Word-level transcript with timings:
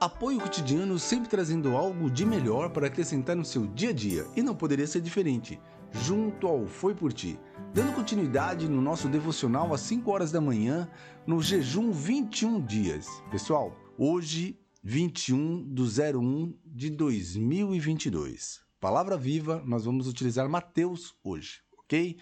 Apoio 0.00 0.38
cotidiano 0.38 0.96
sempre 0.96 1.28
trazendo 1.28 1.76
algo 1.76 2.08
de 2.08 2.24
melhor 2.24 2.70
para 2.70 2.86
acrescentar 2.86 3.34
no 3.34 3.44
seu 3.44 3.66
dia 3.66 3.90
a 3.90 3.92
dia 3.92 4.24
e 4.36 4.42
não 4.44 4.54
poderia 4.54 4.86
ser 4.86 5.00
diferente. 5.00 5.60
Junto 5.90 6.46
ao 6.46 6.68
Foi 6.68 6.94
por 6.94 7.12
Ti, 7.12 7.36
dando 7.74 7.96
continuidade 7.96 8.68
no 8.68 8.80
nosso 8.80 9.08
devocional 9.08 9.74
às 9.74 9.80
5 9.80 10.08
horas 10.08 10.30
da 10.30 10.40
manhã, 10.40 10.88
no 11.26 11.42
jejum 11.42 11.90
21 11.90 12.64
dias. 12.64 13.08
Pessoal, 13.28 13.76
hoje 13.98 14.56
21 14.84 15.64
do 15.64 15.82
01 15.82 16.54
de 16.64 16.90
2022. 16.90 18.60
Palavra 18.78 19.16
viva, 19.16 19.60
nós 19.66 19.84
vamos 19.84 20.06
utilizar 20.06 20.48
Mateus 20.48 21.16
hoje, 21.24 21.60
ok? 21.76 22.16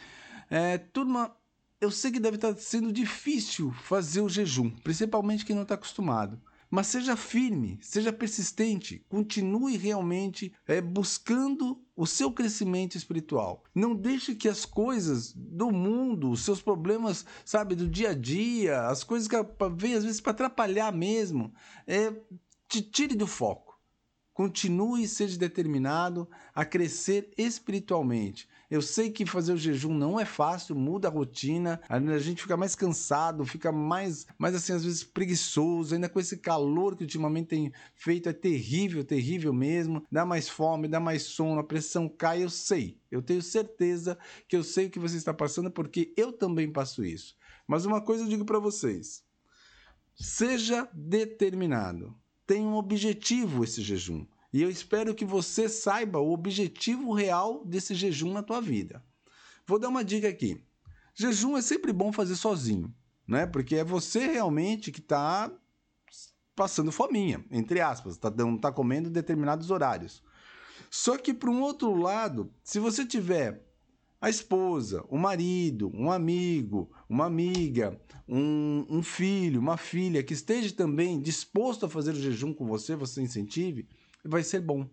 É, 0.49 0.79
turma, 0.79 1.37
eu 1.79 1.91
sei 1.91 2.11
que 2.11 2.21
deve 2.21 2.37
estar 2.37 2.57
sendo 2.57 2.91
difícil 2.91 3.71
fazer 3.71 4.23
o 4.23 4.31
jejum, 4.31 4.71
principalmente 4.71 5.45
quem 5.45 5.55
não 5.55 5.65
está 5.65 5.75
acostumado. 5.75 6.41
Mas 6.77 6.89
seja 6.89 7.17
firme, 7.17 7.79
seja 7.81 8.13
persistente, 8.13 9.03
continue 9.09 9.79
realmente 9.79 10.53
é, 10.67 10.79
buscando 10.79 11.83
o 11.97 12.07
seu 12.07 12.31
crescimento 12.31 12.99
espiritual. 12.99 13.65
Não 13.75 13.95
deixe 13.97 14.35
que 14.35 14.47
as 14.47 14.67
coisas 14.67 15.33
do 15.33 15.71
mundo, 15.71 16.31
os 16.31 16.45
seus 16.45 16.61
problemas, 16.61 17.25
sabe, 17.47 17.75
do 17.75 17.89
dia 17.89 18.11
a 18.11 18.15
dia, 18.15 18.89
as 18.89 19.03
coisas 19.03 19.27
que 19.27 19.37
vêm 19.75 19.95
às 19.95 20.05
vezes 20.05 20.21
para 20.21 20.33
atrapalhar 20.33 20.93
mesmo, 20.93 21.51
é, 21.87 22.13
te 22.69 22.83
tire 22.83 23.15
do 23.15 23.27
foco. 23.27 23.81
Continue 24.35 25.05
e 25.05 25.09
seja 25.09 25.39
determinado 25.39 26.29
a 26.55 26.63
crescer 26.63 27.33
espiritualmente. 27.39 28.47
Eu 28.71 28.83
sei 28.83 29.11
que 29.11 29.25
fazer 29.25 29.53
o 29.53 29.57
jejum 29.57 29.95
não 29.95 30.19
é 30.19 30.25
fácil, 30.25 30.75
muda 30.75 31.09
a 31.09 31.11
rotina, 31.11 31.81
a 31.89 32.19
gente 32.19 32.43
fica 32.43 32.57
mais 32.57 32.75
cansado, 32.75 33.45
fica 33.45 33.71
mais, 33.71 34.27
mais 34.37 34.55
assim, 34.55 34.73
às 34.73 34.85
vezes 34.85 35.05
preguiçoso, 35.05 35.95
ainda 35.95 36.09
com 36.09 36.19
esse 36.19 36.37
calor 36.39 36.97
que 36.97 37.05
ultimamente 37.05 37.49
tem 37.49 37.73
feito, 37.95 38.29
é 38.29 38.33
terrível, 38.33 39.05
terrível 39.05 39.53
mesmo. 39.53 40.05
Dá 40.11 40.25
mais 40.25 40.49
fome, 40.49 40.89
dá 40.89 40.99
mais 40.99 41.23
sono, 41.23 41.61
a 41.61 41.65
pressão 41.65 42.09
cai, 42.09 42.43
eu 42.43 42.51
sei. 42.51 42.99
Eu 43.11 43.23
tenho 43.23 43.41
certeza 43.41 44.19
que 44.49 44.57
eu 44.57 44.65
sei 44.65 44.87
o 44.87 44.91
que 44.91 44.99
você 44.99 45.17
está 45.17 45.33
passando 45.33 45.71
porque 45.71 46.13
eu 46.17 46.33
também 46.33 46.71
passo 46.71 47.05
isso. 47.05 47.37
Mas 47.67 47.85
uma 47.85 48.01
coisa 48.01 48.25
eu 48.25 48.29
digo 48.29 48.45
para 48.45 48.59
vocês: 48.59 49.23
seja 50.15 50.89
determinado. 50.93 52.15
Tenha 52.47 52.67
um 52.67 52.77
objetivo 52.77 53.65
esse 53.65 53.83
jejum. 53.83 54.25
E 54.57 54.63
eu 54.63 54.71
espero 54.71 55.15
que 55.15 55.23
você 55.27 55.69
saiba 55.69 56.19
o 56.19 56.33
objetivo 56.33 57.13
real 57.13 57.63
desse 57.63 57.95
jejum 57.95 58.33
na 58.33 58.43
tua 58.43 58.59
vida. 58.59 59.05
Vou 59.67 59.79
dar 59.79 59.91
uma 59.91 60.03
dica 60.03 60.29
aqui. 60.29 60.65
Jejum 61.15 61.59
é 61.59 61.61
sempre 61.61 61.93
bom 61.93 62.11
fazer 62.11 62.37
sozinho, 62.37 62.91
né? 63.29 63.45
Porque 63.45 63.77
é 63.77 63.85
você 63.85 64.27
realmente 64.27 64.91
que 64.91 65.01
está 65.01 65.53
passando 66.55 66.91
fominha, 66.91 67.45
entre 67.51 67.83
aspas, 67.83 68.15
está 68.15 68.33
tá 68.59 68.73
comendo 68.73 69.11
determinados 69.11 69.71
horários. 69.71 70.23
Só 70.91 71.19
que 71.19 71.35
para 71.35 71.51
um 71.51 71.61
outro 71.61 71.95
lado, 71.95 72.51
se 72.65 72.81
você 72.81 73.05
tiver 73.05 73.63
a 74.19 74.31
esposa, 74.31 75.05
o 75.11 75.19
marido, 75.19 75.93
um 75.95 76.11
amigo, 76.11 76.91
uma 77.11 77.27
amiga, 77.27 78.01
um, 78.27 78.87
um 78.89 79.03
filho, 79.03 79.61
uma 79.61 79.77
filha 79.77 80.23
que 80.23 80.33
esteja 80.33 80.75
também 80.75 81.21
disposto 81.21 81.85
a 81.85 81.91
fazer 81.91 82.13
o 82.13 82.21
jejum 82.21 82.55
com 82.55 82.65
você, 82.67 82.97
você 82.97 83.21
incentive, 83.21 83.87
vai 84.27 84.43
ser 84.43 84.61
bom. 84.61 84.89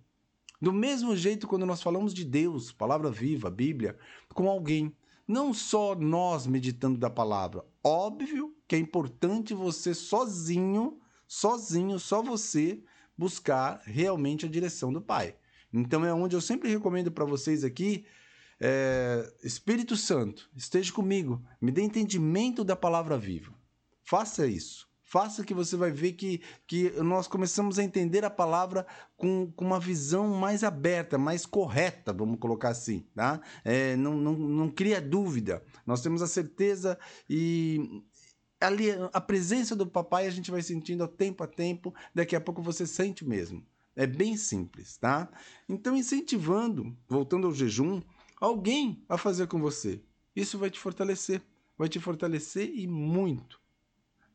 Do 0.61 0.71
mesmo 0.71 1.15
jeito, 1.15 1.47
quando 1.47 1.65
nós 1.65 1.81
falamos 1.81 2.13
de 2.13 2.23
Deus, 2.23 2.71
palavra 2.71 3.11
viva, 3.11 3.49
Bíblia, 3.49 3.97
com 4.33 4.47
alguém, 4.47 4.95
não 5.27 5.53
só 5.53 5.95
nós 5.95 6.47
meditando 6.47 6.97
da 6.97 7.09
palavra. 7.09 7.65
Óbvio 7.83 8.55
que 8.67 8.75
é 8.75 8.79
importante 8.79 9.53
você 9.53 9.93
sozinho, 9.93 10.99
sozinho, 11.27 11.99
só 11.99 12.21
você, 12.21 12.81
buscar 13.17 13.81
realmente 13.83 14.45
a 14.45 14.49
direção 14.49 14.91
do 14.91 15.01
Pai. 15.01 15.35
Então 15.73 16.05
é 16.05 16.13
onde 16.13 16.35
eu 16.35 16.41
sempre 16.41 16.69
recomendo 16.69 17.11
para 17.11 17.25
vocês 17.25 17.63
aqui, 17.63 18.05
é, 18.59 19.33
Espírito 19.43 19.97
Santo, 19.97 20.49
esteja 20.55 20.93
comigo, 20.93 21.43
me 21.59 21.71
dê 21.71 21.81
entendimento 21.81 22.63
da 22.63 22.75
palavra 22.75 23.17
viva. 23.17 23.53
Faça 24.03 24.47
isso. 24.47 24.87
Faça 25.13 25.43
que 25.43 25.53
você 25.53 25.77
vai 25.77 25.91
ver 25.91 26.13
que, 26.13 26.41
que 26.65 26.89
nós 27.03 27.27
começamos 27.27 27.77
a 27.77 27.83
entender 27.83 28.25
a 28.25 28.31
palavra 28.31 28.83
com, 29.15 29.51
com 29.51 29.63
uma 29.63 29.79
visão 29.79 30.27
mais 30.27 30.63
aberta, 30.63 31.19
mais 31.19 31.45
correta, 31.45 32.11
vamos 32.11 32.39
colocar 32.39 32.69
assim, 32.69 33.05
tá? 33.13 33.39
É, 33.63 33.95
não, 33.95 34.15
não, 34.15 34.33
não 34.33 34.71
cria 34.71 34.99
dúvida. 34.99 35.63
Nós 35.85 36.01
temos 36.01 36.23
a 36.23 36.27
certeza 36.27 36.97
e 37.29 38.01
ali 38.59 38.87
a 39.13 39.21
presença 39.21 39.75
do 39.75 39.85
papai 39.85 40.25
a 40.25 40.31
gente 40.31 40.49
vai 40.49 40.63
sentindo 40.63 41.07
tempo 41.07 41.43
a 41.43 41.47
tempo, 41.47 41.93
daqui 42.11 42.35
a 42.35 42.41
pouco 42.41 42.63
você 42.63 42.87
sente 42.87 43.23
mesmo. 43.23 43.63
É 43.95 44.07
bem 44.07 44.35
simples, 44.35 44.97
tá? 44.97 45.29
Então, 45.69 45.95
incentivando, 45.95 46.91
voltando 47.07 47.45
ao 47.45 47.53
jejum, 47.53 48.01
alguém 48.41 49.05
a 49.07 49.15
fazer 49.15 49.45
com 49.45 49.61
você. 49.61 50.01
Isso 50.35 50.57
vai 50.57 50.71
te 50.71 50.79
fortalecer. 50.79 51.39
Vai 51.77 51.87
te 51.87 51.99
fortalecer 51.99 52.71
e 52.73 52.87
muito. 52.87 53.61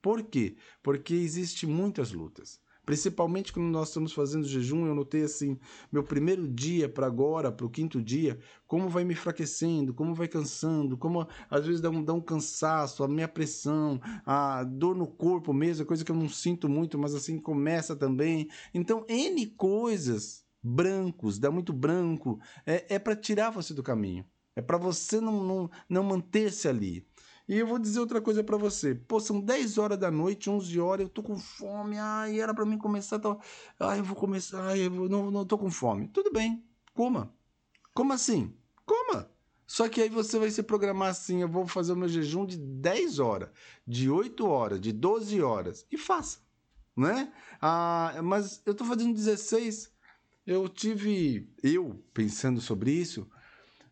Por 0.01 0.23
quê? 0.23 0.57
Porque 0.83 1.15
existe 1.15 1.67
muitas 1.67 2.13
lutas. 2.13 2.61
Principalmente 2.89 3.53
quando 3.53 3.67
nós 3.67 3.89
estamos 3.89 4.15
fazendo 4.15 4.49
jejum, 4.49 4.87
eu 4.87 4.95
notei 4.95 5.23
assim, 5.23 5.59
meu 5.93 6.03
primeiro 6.03 6.49
dia 6.49 6.89
para 6.89 7.07
agora, 7.07 7.53
para 7.53 7.67
o 7.67 7.69
quinto 7.69 8.01
dia, 8.01 8.39
como 8.67 8.89
vai 8.89 9.05
me 9.05 9.13
enfraquecendo, 9.13 9.93
como 9.93 10.15
vai 10.15 10.27
cansando, 10.27 10.97
como 10.97 11.29
às 11.51 11.67
vezes 11.67 11.83
dá 11.83 11.91
um, 11.91 12.03
dá 12.03 12.15
um 12.15 12.21
cansaço, 12.23 13.05
a 13.05 13.09
minha 13.09 13.29
pressão, 13.29 14.01
a 14.25 14.65
dor 14.65 14.97
no 14.97 15.07
corpo 15.07 15.53
mesmo, 15.53 15.85
coisa 15.85 16.03
que 16.03 16.11
eu 16.11 16.17
não 16.17 16.31
sinto 16.31 16.67
muito, 16.67 16.99
mas 16.99 17.15
assim 17.15 17.39
começa 17.39 17.95
também. 17.95 18.49
Então, 18.73 19.05
N 19.07 19.47
coisas 19.49 20.43
brancos, 20.63 21.39
dá 21.39 21.51
muito 21.51 21.75
branco, 21.75 22.41
é, 22.65 22.95
é 22.95 22.99
para 22.99 23.15
tirar 23.15 23.51
você 23.51 23.75
do 23.75 23.83
caminho. 23.83 24.25
É 24.57 24.63
para 24.63 24.77
você 24.77 25.21
não, 25.21 25.45
não, 25.45 25.71
não 25.89 26.03
manter-se 26.03 26.67
ali. 26.67 27.07
E 27.49 27.57
eu 27.57 27.67
vou 27.67 27.79
dizer 27.79 27.99
outra 27.99 28.21
coisa 28.21 28.45
para 28.45 28.59
você. 28.59 28.95
Pô, 28.95 29.19
são 29.19 29.41
10 29.41 29.79
horas 29.79 29.99
da 29.99 30.11
noite, 30.11 30.51
11 30.51 30.79
horas, 30.79 31.07
eu 31.07 31.09
tô 31.09 31.23
com 31.23 31.39
fome. 31.39 31.97
Ai, 31.97 32.39
era 32.39 32.53
para 32.53 32.67
mim 32.67 32.77
começar. 32.77 33.19
Tô... 33.19 33.41
Ai, 33.81 34.01
eu 34.01 34.05
vou 34.05 34.15
começar. 34.15 34.63
Ai, 34.67 34.81
eu 34.87 34.91
vou... 34.91 35.09
não, 35.09 35.31
não 35.31 35.47
tô 35.47 35.57
com 35.57 35.71
fome. 35.71 36.09
Tudo 36.09 36.31
bem, 36.31 36.63
coma. 36.93 37.35
Como 37.95 38.13
assim? 38.13 38.55
Coma. 38.85 39.31
Só 39.67 39.89
que 39.89 40.03
aí 40.03 40.11
você 40.11 40.39
vai 40.39 40.51
se 40.51 40.63
programar 40.63 41.09
assim: 41.09 41.41
eu 41.41 41.49
vou 41.49 41.67
fazer 41.67 41.93
o 41.93 41.97
meu 41.97 42.09
jejum 42.09 42.45
de 42.45 42.59
10 42.59 43.19
horas, 43.19 43.49
de 43.87 44.11
8 44.11 44.47
horas, 44.47 44.81
de 44.81 44.93
12 44.93 45.41
horas. 45.41 45.87
E 45.91 45.97
faça, 45.97 46.41
né? 46.95 47.33
Ah, 47.61 48.21
mas 48.23 48.63
eu 48.67 48.75
tô 48.75 48.85
fazendo 48.85 49.15
16. 49.15 49.91
Eu 50.47 50.69
tive, 50.69 51.51
eu 51.63 52.03
pensando 52.15 52.61
sobre 52.61 52.91
isso, 52.91 53.29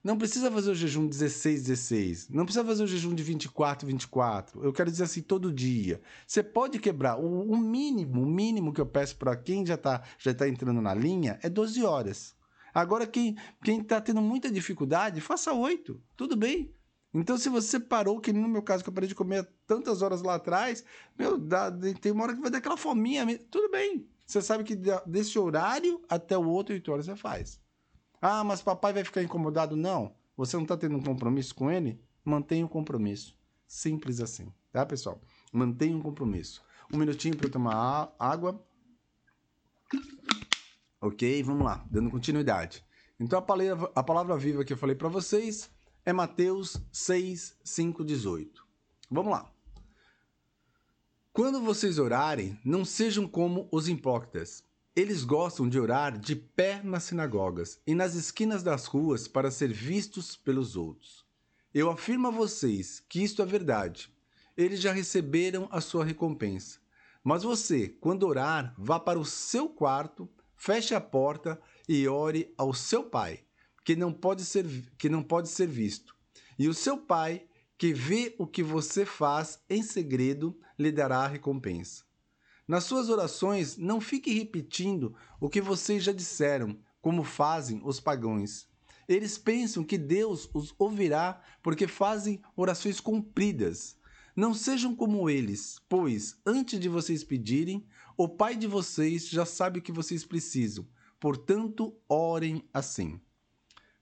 não 0.06 0.17
precisa 0.17 0.53
fazer 0.53 0.71
o 0.71 0.75
jejum 0.75 1.09
16, 1.09 1.65
16. 1.65 2.28
Não 2.31 2.44
precisa 2.44 2.65
fazer 2.65 2.84
o 2.84 2.87
jejum 2.87 3.12
de 3.12 3.25
24, 3.25 3.84
24. 3.89 4.62
Eu 4.62 4.72
quero 4.72 4.89
dizer 4.89 5.03
assim, 5.03 5.21
todo 5.21 5.53
dia. 5.53 6.00
Você 6.25 6.44
pode 6.44 6.78
quebrar. 6.78 7.19
O, 7.19 7.50
o 7.50 7.56
mínimo, 7.56 8.22
o 8.22 8.27
mínimo 8.27 8.72
que 8.72 8.81
eu 8.81 8.87
peço 8.87 9.16
para 9.16 9.34
quem 9.34 9.66
já 9.66 9.75
está 9.75 10.05
já 10.16 10.33
tá 10.33 10.49
entrando 10.49 10.81
na 10.81 10.95
linha 10.95 11.41
é 11.43 11.50
12 11.50 11.83
horas. 11.83 12.37
Agora, 12.72 13.05
quem 13.05 13.37
está 13.66 14.00
tendo 14.00 14.22
muita 14.22 14.49
dificuldade, 14.49 15.21
faça 15.21 15.53
8. 15.53 16.00
Tudo 16.16 16.37
bem. 16.37 16.72
Então, 17.12 17.37
se 17.37 17.49
você 17.49 17.81
parou, 17.81 18.21
que 18.21 18.33
no 18.33 18.47
meu 18.47 18.62
caso, 18.62 18.84
que 18.84 18.89
eu 18.89 18.95
parei 18.95 19.09
de 19.09 19.15
comer 19.15 19.49
tantas 19.66 20.03
horas 20.03 20.22
lá 20.22 20.37
atrás, 20.37 20.84
meu, 21.19 21.37
dá, 21.37 21.69
tem 22.00 22.12
uma 22.12 22.22
hora 22.22 22.34
que 22.34 22.41
vai 22.41 22.50
dar 22.50 22.59
aquela 22.59 22.77
fominha. 22.77 23.27
Tudo 23.50 23.69
bem. 23.72 24.06
Você 24.25 24.41
sabe 24.41 24.62
que 24.62 24.78
desse 25.05 25.37
horário 25.37 26.00
até 26.09 26.39
o 26.39 26.47
outro 26.47 26.75
8 26.75 26.93
horas 26.93 27.06
você 27.06 27.16
faz. 27.16 27.66
Ah, 28.21 28.43
mas 28.43 28.62
papai 28.62 28.93
vai 28.93 29.04
ficar 29.04 29.22
incomodado? 29.22 29.77
Não. 29.77 30.15
Você 30.37 30.56
não 30.56 30.65
está 30.65 30.77
tendo 30.77 30.97
um 30.97 31.03
compromisso 31.03 31.54
com 31.54 31.71
ele? 31.71 32.00
Mantenha 32.25 32.65
o 32.65 32.66
um 32.66 32.71
compromisso. 32.71 33.37
Simples 33.66 34.21
assim, 34.21 34.53
tá, 34.72 34.84
pessoal? 34.84 35.21
Mantenha 35.53 35.97
um 35.97 36.03
compromisso. 36.03 36.62
Um 36.93 36.99
minutinho 36.99 37.37
para 37.37 37.47
eu 37.47 37.50
tomar 37.50 38.15
água. 38.19 38.65
Ok, 41.01 41.42
vamos 41.42 41.65
lá, 41.65 41.84
dando 41.91 42.10
continuidade. 42.10 42.84
Então 43.18 43.39
a 43.39 43.42
palavra, 43.42 43.91
a 43.95 44.03
palavra 44.03 44.36
viva 44.36 44.65
que 44.65 44.72
eu 44.72 44.77
falei 44.77 44.95
para 44.95 45.09
vocês 45.09 45.71
é 46.04 46.12
Mateus 46.12 46.77
6, 46.92 47.57
5, 47.65 48.04
18. 48.04 48.66
Vamos 49.10 49.33
lá. 49.33 49.51
Quando 51.33 51.60
vocês 51.60 51.98
orarem, 51.98 52.59
não 52.65 52.84
sejam 52.84 53.28
como 53.28 53.69
os 53.71 53.89
hipócritas 53.89 54.65
eles 54.97 55.25
gostam 55.25 55.69
de 55.69 55.78
orar 55.78 56.19
de 56.19 56.34
pé 56.34 56.81
nas 56.83 57.04
sinagogas 57.04 57.78
e 57.87 57.95
nas 57.95 58.15
esquinas 58.15 58.63
das 58.63 58.87
ruas 58.87 59.28
para 59.28 59.51
ser 59.51 59.71
vistos 59.71 60.34
pelos 60.34 60.75
outros. 60.75 61.22
Eu 61.75 61.91
afirmo 61.91 62.28
a 62.28 62.31
vocês 62.31 63.04
que 63.07 63.22
isto 63.22 63.43
é 63.43 63.45
verdade. 63.45 64.10
Eles 64.57 64.81
já 64.81 64.93
receberam 64.93 65.69
a 65.71 65.83
sua 65.83 66.03
recompensa. 66.03 66.78
Mas 67.22 67.43
você, 67.43 67.91
quando 68.01 68.27
orar, 68.27 68.75
vá 68.78 68.98
para 68.98 69.19
o 69.19 69.25
seu 69.25 69.69
quarto, 69.69 70.27
feche 70.57 70.95
a 70.95 71.01
porta 71.01 71.60
e 71.87 72.09
ore 72.09 72.54
ao 72.57 72.72
seu 72.72 73.04
pai, 73.04 73.45
que 73.84 73.95
não 73.95 74.10
pode 74.10 74.47
ser, 74.47 74.65
que 74.97 75.10
não 75.10 75.22
pode 75.22 75.51
ser 75.51 75.66
visto. 75.66 76.16
E 76.59 76.69
o 76.69 76.75
seu 76.75 76.97
pai, 76.97 77.47
que 77.77 77.93
vê 77.93 78.34
o 78.39 78.47
que 78.47 78.63
você 78.63 79.04
faz 79.04 79.60
em 79.69 79.83
segredo, 79.83 80.59
lhe 80.78 80.91
dará 80.91 81.19
a 81.19 81.28
recompensa. 81.28 82.07
Nas 82.66 82.84
suas 82.84 83.09
orações, 83.09 83.77
não 83.77 84.01
fique 84.01 84.33
repetindo 84.33 85.15
o 85.41 85.48
que 85.48 85.60
vocês 85.60 86.03
já 86.03 86.13
disseram, 86.13 86.77
como 87.01 87.22
fazem 87.22 87.80
os 87.84 88.01
pagãos. 88.01 88.68
Eles 89.09 89.39
pensam 89.39 89.84
que 89.84 89.97
Deus 89.97 90.51
os 90.53 90.74
ouvirá 90.77 91.41
porque 91.63 91.86
fazem 91.86 92.42
orações 92.57 92.98
compridas. 92.98 93.97
Não 94.34 94.53
sejam 94.53 94.97
como 94.97 95.30
eles, 95.30 95.80
pois, 95.89 96.36
antes 96.45 96.80
de 96.80 96.89
vocês 96.89 97.22
pedirem, 97.22 97.86
o 98.16 98.28
Pai 98.28 98.57
de 98.57 98.66
vocês 98.66 99.28
já 99.28 99.47
sabe 99.47 99.78
o 99.78 99.83
que 99.83 99.92
vocês 99.92 100.24
precisam. 100.24 100.86
Portanto, 101.21 101.97
orem 102.09 102.65
assim: 102.74 103.21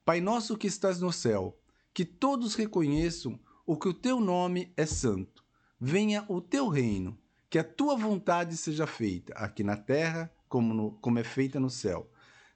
Pai 0.04 0.20
nosso 0.22 0.56
que 0.56 0.66
estás 0.66 1.00
no 1.00 1.12
céu, 1.12 1.58
que 1.92 2.04
todos 2.04 2.54
reconheçam 2.54 3.38
o 3.66 3.76
que 3.76 3.88
o 3.88 3.94
teu 3.94 4.20
nome 4.20 4.72
é 4.76 4.86
santo. 4.86 5.44
Venha 5.78 6.24
o 6.28 6.40
teu 6.40 6.68
reino, 6.68 7.18
que 7.54 7.58
a 7.60 7.62
tua 7.62 7.94
vontade 7.94 8.56
seja 8.56 8.84
feita, 8.84 9.32
aqui 9.34 9.62
na 9.62 9.76
terra 9.76 10.28
como, 10.48 10.74
no, 10.74 10.90
como 10.90 11.20
é 11.20 11.22
feita 11.22 11.60
no 11.60 11.70
céu. 11.70 12.10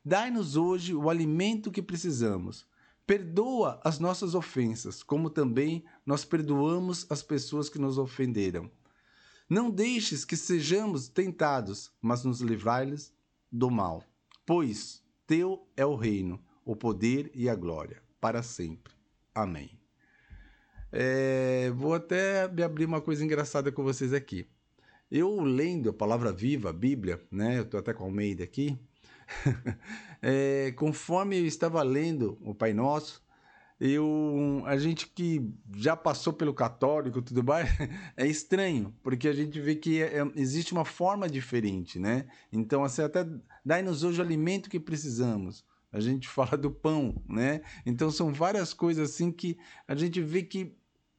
Dai-nos 0.05 0.57
hoje 0.57 0.93
o 0.93 1.09
alimento 1.09 1.71
que 1.71 1.81
precisamos. 1.81 2.67
Perdoa 3.07 3.81
as 3.85 4.01
nossas 4.01 4.35
ofensas, 4.35 5.01
como 5.05 5.31
também 5.31 5.85
nós 6.05 6.25
perdoamos 6.25 7.07
as 7.09 7.23
pessoas 7.23 7.69
que 7.69 7.79
nos 7.79 7.97
ofenderam. 7.97 8.69
Não 9.49 9.71
deixes 9.71 10.25
que 10.25 10.37
sejamos 10.37 11.07
tentados, 11.07 11.93
mas 12.03 12.25
nos 12.25 12.41
livrai-nos 12.41 13.13
do 13.53 13.71
mal. 13.71 14.03
Pois 14.45 15.01
teu 15.29 15.65
é 15.77 15.87
o 15.87 15.95
reino, 15.95 16.45
o 16.65 16.75
poder 16.75 17.31
e 17.37 17.49
a 17.49 17.55
glória, 17.55 18.03
para 18.21 18.43
sempre. 18.43 18.93
Amém. 19.33 19.79
É, 20.91 21.71
vou 21.77 21.95
até 21.95 22.43
abrir 22.65 22.87
uma 22.87 23.01
coisa 23.01 23.25
engraçada 23.25 23.71
com 23.71 23.85
vocês 23.85 24.13
aqui. 24.13 24.45
Eu 25.11 25.41
lendo 25.41 25.91
a 25.91 25.93
palavra 25.93 26.33
viva, 26.33 26.71
a 26.71 26.73
Bíblia, 26.73 27.23
né? 27.31 27.59
Eu 27.59 27.63
estou 27.63 27.81
até 27.81 27.95
com 27.95 28.05
a 28.05 28.07
Almeida 28.07 28.45
aqui. 28.45 28.79
é, 30.21 30.73
conforme 30.77 31.39
eu 31.39 31.47
estava 31.47 31.83
lendo 31.83 32.39
o 32.43 32.55
Pai 32.55 32.73
Nosso, 32.75 33.23
eu, 33.81 34.63
a 34.67 34.77
gente 34.77 35.07
que 35.07 35.51
já 35.77 35.97
passou 35.97 36.33
pelo 36.33 36.53
católico 36.53 37.23
tudo 37.23 37.45
mais, 37.45 37.69
é 38.17 38.27
estranho, 38.27 38.95
porque 39.03 39.29
a 39.29 39.33
gente 39.33 39.61
vê 39.61 39.77
que 39.77 40.03
é, 40.03 40.19
é, 40.19 40.33
existe 40.35 40.73
uma 40.73 40.85
forma 40.85 41.29
diferente, 41.29 41.99
né? 41.99 42.27
Então, 42.53 42.83
assim, 42.83 43.03
até 43.03 43.25
dai-nos 43.65 44.03
hoje 44.03 44.21
o 44.21 44.25
alimento 44.25 44.69
que 44.69 44.81
precisamos. 44.81 45.65
A 45.93 46.01
gente 46.01 46.27
fala 46.29 46.57
do 46.57 46.71
pão, 46.71 47.23
né? 47.29 47.63
Então, 47.87 48.11
são 48.11 48.33
várias 48.33 48.75
coisas 48.75 49.11
assim 49.11 49.31
que 49.31 49.57
a 49.87 49.95
gente 49.95 50.21
vê 50.21 50.43
que 50.43 50.77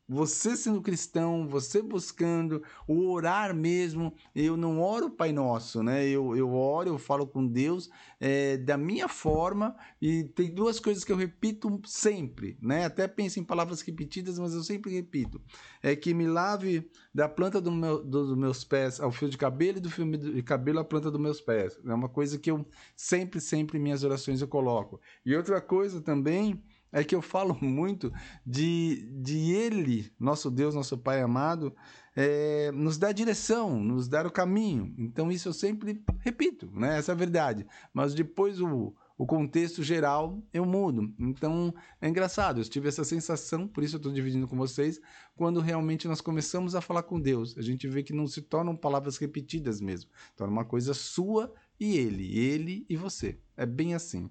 você 0.09 0.57
sendo 0.57 0.81
cristão, 0.81 1.47
você 1.47 1.83
buscando 1.83 2.63
o 2.87 3.11
orar 3.11 3.53
mesmo, 3.53 4.11
eu 4.33 4.57
não 4.57 4.81
oro 4.81 5.11
Pai 5.11 5.31
Nosso, 5.31 5.83
né? 5.83 6.07
Eu, 6.07 6.35
eu 6.35 6.51
oro, 6.51 6.89
eu 6.89 6.97
falo 6.97 7.27
com 7.27 7.45
Deus 7.45 7.91
é, 8.19 8.57
da 8.57 8.75
minha 8.75 9.07
forma 9.07 9.75
e 10.01 10.23
tem 10.23 10.51
duas 10.51 10.79
coisas 10.79 11.03
que 11.03 11.11
eu 11.11 11.15
repito 11.15 11.79
sempre, 11.85 12.57
né? 12.59 12.85
Até 12.85 13.07
penso 13.07 13.39
em 13.39 13.43
palavras 13.43 13.81
repetidas, 13.81 14.39
mas 14.39 14.55
eu 14.55 14.63
sempre 14.63 14.91
repito. 14.91 15.39
É 15.83 15.95
que 15.95 16.11
me 16.11 16.25
lave 16.25 16.89
da 17.13 17.29
planta 17.29 17.61
do 17.61 17.71
meu, 17.71 18.03
dos 18.03 18.35
meus 18.35 18.63
pés 18.63 18.99
ao 18.99 19.11
fio 19.11 19.29
de 19.29 19.37
cabelo 19.37 19.77
e 19.77 19.81
do 19.81 19.91
fio 19.91 20.09
de 20.17 20.41
cabelo 20.41 20.79
à 20.79 20.83
planta 20.83 21.11
dos 21.11 21.21
meus 21.21 21.39
pés. 21.39 21.79
É 21.85 21.93
uma 21.93 22.09
coisa 22.09 22.39
que 22.39 22.49
eu 22.49 22.65
sempre, 22.95 23.39
sempre 23.39 23.77
em 23.77 23.81
minhas 23.81 24.03
orações 24.03 24.41
eu 24.41 24.47
coloco. 24.47 24.99
E 25.23 25.35
outra 25.35 25.61
coisa 25.61 26.01
também 26.01 26.63
é 26.91 27.03
que 27.03 27.15
eu 27.15 27.21
falo 27.21 27.57
muito 27.61 28.11
de, 28.45 29.07
de 29.21 29.51
Ele, 29.51 30.11
nosso 30.19 30.49
Deus, 30.49 30.75
nosso 30.75 30.97
Pai 30.97 31.21
amado, 31.21 31.75
é, 32.15 32.71
nos 32.71 32.97
dar 32.97 33.11
direção, 33.11 33.79
nos 33.81 34.07
dar 34.07 34.25
o 34.25 34.31
caminho. 34.31 34.93
Então, 34.97 35.31
isso 35.31 35.49
eu 35.49 35.53
sempre 35.53 36.03
repito, 36.19 36.69
né? 36.73 36.97
Essa 36.97 37.11
é 37.11 37.13
a 37.13 37.17
verdade. 37.17 37.65
Mas 37.93 38.13
depois 38.13 38.59
o, 38.59 38.93
o 39.17 39.25
contexto 39.25 39.83
geral 39.83 40.41
eu 40.53 40.65
mudo. 40.65 41.13
Então, 41.19 41.73
é 42.01 42.09
engraçado. 42.09 42.59
Eu 42.59 42.65
tive 42.65 42.87
essa 42.87 43.03
sensação, 43.03 43.67
por 43.67 43.83
isso 43.83 43.95
eu 43.95 43.99
estou 43.99 44.11
dividindo 44.11 44.47
com 44.47 44.57
vocês, 44.57 44.99
quando 45.35 45.59
realmente 45.59 46.07
nós 46.07 46.21
começamos 46.21 46.75
a 46.75 46.81
falar 46.81 47.03
com 47.03 47.19
Deus. 47.19 47.57
A 47.57 47.61
gente 47.61 47.87
vê 47.87 48.03
que 48.03 48.13
não 48.13 48.27
se 48.27 48.41
tornam 48.41 48.75
palavras 48.75 49.17
repetidas 49.17 49.79
mesmo. 49.79 50.09
Torna 50.35 50.51
uma 50.51 50.65
coisa 50.65 50.93
sua 50.93 51.53
e 51.79 51.97
Ele, 51.97 52.37
Ele 52.37 52.85
e 52.89 52.97
você. 52.97 53.37
É 53.55 53.65
bem 53.65 53.93
assim. 53.93 54.29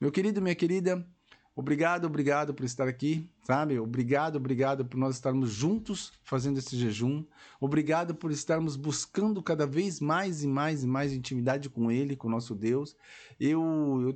Meu 0.00 0.12
querido, 0.12 0.42
minha 0.42 0.54
querida, 0.54 1.06
Obrigado, 1.56 2.06
obrigado 2.06 2.52
por 2.52 2.64
estar 2.64 2.88
aqui, 2.88 3.30
sabe? 3.44 3.78
Obrigado, 3.78 4.34
obrigado 4.34 4.84
por 4.84 4.96
nós 4.96 5.14
estarmos 5.14 5.50
juntos 5.50 6.12
fazendo 6.24 6.58
esse 6.58 6.76
jejum. 6.76 7.24
Obrigado 7.60 8.12
por 8.12 8.32
estarmos 8.32 8.74
buscando 8.74 9.40
cada 9.40 9.64
vez 9.64 10.00
mais 10.00 10.42
e 10.42 10.48
mais 10.48 10.82
e 10.82 10.86
mais 10.86 11.12
intimidade 11.12 11.70
com 11.70 11.92
Ele, 11.92 12.16
com 12.16 12.26
o 12.26 12.30
nosso 12.30 12.56
Deus. 12.56 12.96
Eu 13.38 13.62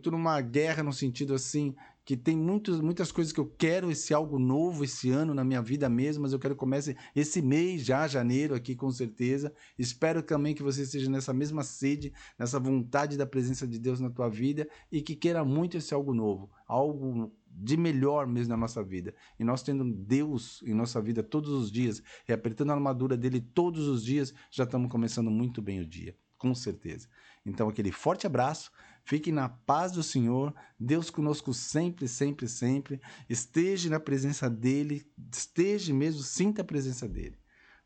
eu 0.05 0.11
numa 0.11 0.41
guerra 0.41 0.83
no 0.83 0.93
sentido 0.93 1.33
assim 1.33 1.77
que 2.09 2.17
tem 2.17 2.39
muitos, 2.39 2.81
muitas 2.81 3.13
coisas 3.13 3.35
que 3.35 3.39
eu 3.39 3.45
quero 3.45 3.91
esse 3.91 4.15
algo 4.15 4.39
novo 4.39 4.83
esse 4.83 5.11
ano 5.11 5.35
na 5.35 5.45
minha 5.45 5.61
vida 5.61 5.91
mesmo, 5.91 6.23
mas 6.23 6.33
eu 6.33 6.39
quero 6.39 6.55
que 6.55 6.59
comece 6.59 6.97
esse 7.15 7.43
mês 7.43 7.85
já, 7.85 8.09
janeiro 8.09 8.55
aqui 8.55 8.75
com 8.75 8.91
certeza. 8.91 9.53
Espero 9.79 10.23
também 10.23 10.55
que 10.55 10.63
você 10.63 10.85
esteja 10.85 11.11
nessa 11.11 11.35
mesma 11.35 11.63
sede, 11.63 12.11
nessa 12.39 12.59
vontade 12.59 13.19
da 13.19 13.27
presença 13.27 13.69
de 13.69 13.79
Deus 13.79 14.01
na 14.01 14.09
tua 14.09 14.31
vida 14.31 14.67
e 14.91 15.03
que 15.03 15.15
queira 15.15 15.45
muito 15.45 15.77
esse 15.77 15.93
algo 15.93 16.15
novo, 16.15 16.51
algo 16.67 17.31
de 17.47 17.77
melhor 17.77 18.27
mesmo 18.27 18.49
na 18.49 18.57
nossa 18.57 18.83
vida. 18.83 19.15
E 19.39 19.45
nós 19.45 19.63
tendo 19.63 19.85
Deus 19.85 20.63
em 20.65 20.73
nossa 20.73 21.03
vida 21.03 21.23
todos 21.23 21.51
os 21.51 21.71
dias, 21.71 22.03
e 22.27 22.33
apertando 22.33 22.71
a 22.71 22.75
armadura 22.75 23.19
dele 23.19 23.39
todos 23.39 23.87
os 23.87 24.03
dias, 24.03 24.33
já 24.51 24.65
estamos 24.65 24.91
começando 24.91 25.31
muito 25.31 25.61
bem 25.61 25.81
o 25.81 25.87
dia, 25.87 26.17
com 26.39 26.55
certeza. 26.55 27.09
Então 27.45 27.69
aquele 27.69 27.93
forte 27.93 28.27
abraço 28.27 28.71
Fique 29.09 29.33
na 29.33 29.49
paz 29.49 29.93
do 29.93 30.03
Senhor, 30.03 30.55
Deus 30.79 31.09
conosco 31.09 31.55
sempre, 31.55 32.07
sempre, 32.07 32.47
sempre. 32.47 33.01
Esteja 33.27 33.89
na 33.89 33.99
presença 33.99 34.51
dEle, 34.51 35.11
esteja 35.33 35.95
mesmo, 35.95 36.21
sinta 36.21 36.61
a 36.61 36.65
presença 36.65 37.09
dEle. 37.09 37.39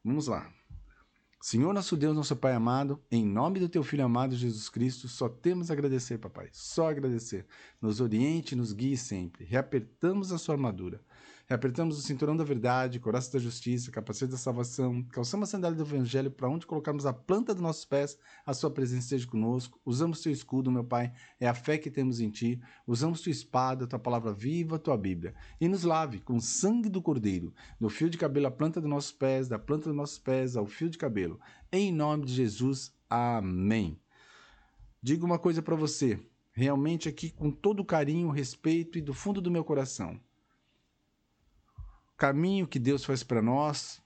Vamos 0.05 0.27
lá. 0.27 0.53
Senhor 1.41 1.73
nosso 1.73 1.97
Deus, 1.97 2.17
nosso 2.17 2.35
Pai 2.35 2.55
amado, 2.55 3.01
em 3.09 3.25
nome 3.25 3.61
do 3.61 3.69
Teu 3.69 3.85
Filho 3.85 4.05
amado 4.05 4.35
Jesus 4.35 4.69
Cristo, 4.69 5.07
só 5.07 5.29
temos 5.29 5.71
a 5.71 5.75
agradecer, 5.75 6.19
Papai, 6.19 6.49
só 6.51 6.91
agradecer. 6.91 7.47
Nos 7.81 8.01
oriente, 8.01 8.57
nos 8.57 8.73
guie 8.73 8.97
sempre. 8.97 9.45
Reapertamos 9.45 10.33
a 10.33 10.39
Sua 10.39 10.57
armadura 10.57 11.01
Apertamos 11.53 11.99
o 11.99 12.01
cinturão 12.03 12.35
da 12.35 12.45
verdade, 12.45 12.99
coraça 12.99 13.33
da 13.35 13.39
justiça, 13.39 13.91
capacete 13.91 14.33
da 14.33 14.39
salvação, 14.39 15.03
calçamos 15.03 15.49
a 15.49 15.53
sandália 15.53 15.77
do 15.77 15.83
evangelho 15.83 16.31
para 16.31 16.49
onde 16.49 16.67
colocarmos 16.67 17.05
a 17.05 17.13
planta 17.13 17.53
dos 17.53 17.63
nossos 17.63 17.85
pés, 17.85 18.19
a 18.47 18.55
sua 18.55 18.71
presença 18.71 19.03
esteja 19.03 19.27
conosco. 19.27 19.79
Usamos 19.85 20.23
teu 20.23 20.33
escudo, 20.33 20.71
meu 20.71 20.83
Pai, 20.83 21.13
é 21.39 21.47
a 21.47 21.53
fé 21.53 21.77
que 21.77 21.91
temos 21.91 22.21
em 22.21 22.31
ti. 22.31 22.59
Usamos 22.87 23.21
tua 23.21 23.31
espada, 23.31 23.87
tua 23.87 23.99
palavra 23.99 24.33
viva, 24.33 24.79
tua 24.79 24.97
Bíblia. 24.97 25.35
E 25.61 25.69
nos 25.69 25.83
lave 25.83 26.21
com 26.21 26.37
o 26.37 26.41
sangue 26.41 26.89
do 26.89 27.03
Cordeiro, 27.03 27.53
do 27.79 27.91
fio 27.91 28.09
de 28.09 28.17
cabelo 28.17 28.47
à 28.47 28.51
planta 28.51 28.81
dos 28.81 28.89
nossos 28.89 29.13
pés, 29.13 29.47
da 29.47 29.59
planta 29.59 29.91
dos 29.91 29.97
nossos 29.97 30.19
pés 30.19 30.57
ao 30.57 30.65
fio 30.65 30.89
de 30.89 30.97
cabelo. 30.97 31.39
Em 31.71 31.93
nome 31.93 32.25
de 32.25 32.33
Jesus, 32.33 32.95
amém. 33.11 34.01
Digo 35.03 35.27
uma 35.27 35.39
coisa 35.39 35.61
para 35.61 35.77
você, 35.77 36.19
realmente 36.51 37.11
aqui 37.11 37.29
com 37.31 37.51
todo 37.51 37.85
carinho, 37.85 38.31
respeito 38.31 38.97
e 38.97 39.03
do 39.03 39.13
fundo 39.13 39.41
do 39.41 39.51
meu 39.51 39.65
coração 39.65 40.19
caminho 42.23 42.69
que 42.69 42.79
Deus 42.79 43.05
faz 43.05 43.25
para 43.25 43.43
nós 43.43 44.01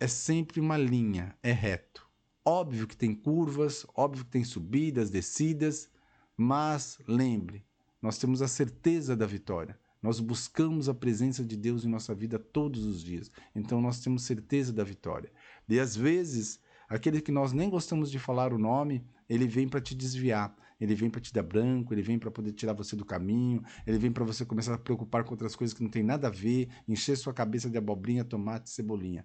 é 0.00 0.08
sempre 0.08 0.58
uma 0.58 0.76
linha, 0.76 1.32
é 1.40 1.52
reto. 1.52 2.04
Óbvio 2.44 2.88
que 2.88 2.96
tem 2.96 3.14
curvas, 3.14 3.86
óbvio 3.94 4.24
que 4.24 4.32
tem 4.32 4.42
subidas, 4.42 5.10
descidas, 5.10 5.88
mas 6.36 6.98
lembre, 7.06 7.64
nós 8.02 8.18
temos 8.18 8.42
a 8.42 8.48
certeza 8.48 9.14
da 9.14 9.26
vitória. 9.26 9.78
Nós 10.02 10.18
buscamos 10.18 10.88
a 10.88 10.94
presença 10.94 11.44
de 11.44 11.56
Deus 11.56 11.84
em 11.84 11.88
nossa 11.88 12.12
vida 12.12 12.36
todos 12.36 12.84
os 12.84 13.00
dias. 13.00 13.30
Então 13.54 13.80
nós 13.80 14.00
temos 14.00 14.24
certeza 14.24 14.72
da 14.72 14.82
vitória. 14.82 15.30
E 15.68 15.78
às 15.78 15.94
vezes, 15.94 16.58
aquele 16.88 17.20
que 17.20 17.30
nós 17.30 17.52
nem 17.52 17.70
gostamos 17.70 18.10
de 18.10 18.18
falar 18.18 18.52
o 18.52 18.58
nome, 18.58 19.06
ele 19.28 19.46
vem 19.46 19.68
para 19.68 19.80
te 19.80 19.94
desviar 19.94 20.52
ele 20.82 20.96
vem 20.96 21.08
para 21.08 21.20
te 21.20 21.32
dar 21.32 21.44
branco, 21.44 21.94
ele 21.94 22.02
vem 22.02 22.18
para 22.18 22.28
poder 22.28 22.50
tirar 22.52 22.72
você 22.72 22.96
do 22.96 23.04
caminho, 23.04 23.62
ele 23.86 23.98
vem 23.98 24.10
para 24.10 24.24
você 24.24 24.44
começar 24.44 24.74
a 24.74 24.78
preocupar 24.78 25.22
com 25.22 25.30
outras 25.30 25.54
coisas 25.54 25.72
que 25.72 25.80
não 25.80 25.88
tem 25.88 26.02
nada 26.02 26.26
a 26.26 26.30
ver, 26.30 26.68
encher 26.88 27.16
sua 27.16 27.32
cabeça 27.32 27.70
de 27.70 27.78
abobrinha, 27.78 28.24
tomate, 28.24 28.68
cebolinha. 28.68 29.24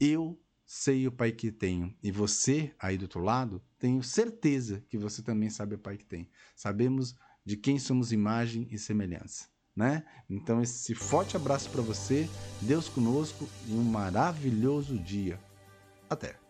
Eu 0.00 0.40
sei 0.64 1.06
o 1.06 1.12
pai 1.12 1.30
que 1.30 1.52
tenho 1.52 1.94
e 2.02 2.10
você 2.10 2.74
aí 2.78 2.96
do 2.96 3.02
outro 3.02 3.20
lado, 3.20 3.62
tenho 3.78 4.02
certeza 4.02 4.82
que 4.88 4.96
você 4.96 5.20
também 5.20 5.50
sabe 5.50 5.74
o 5.74 5.78
pai 5.78 5.98
que 5.98 6.06
tem. 6.06 6.30
Sabemos 6.56 7.14
de 7.44 7.58
quem 7.58 7.78
somos 7.78 8.10
imagem 8.10 8.66
e 8.70 8.78
semelhança. 8.78 9.46
Né? 9.76 10.04
Então 10.28 10.62
esse 10.62 10.94
forte 10.94 11.36
abraço 11.36 11.68
para 11.70 11.82
você, 11.82 12.26
Deus 12.62 12.88
conosco 12.88 13.46
e 13.66 13.72
um 13.72 13.84
maravilhoso 13.84 14.98
dia. 14.98 15.38
Até. 16.08 16.47